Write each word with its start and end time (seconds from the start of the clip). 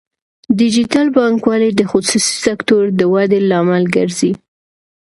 ډیجیټل 0.59 1.07
بانکوالي 1.15 1.69
د 1.75 1.81
خصوصي 1.91 2.33
سکتور 2.45 2.83
د 2.99 3.01
ودې 3.13 3.39
لامل 3.49 3.83
ګرځي. 3.95 4.31